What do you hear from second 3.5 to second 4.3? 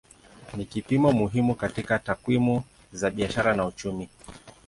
na uchumi.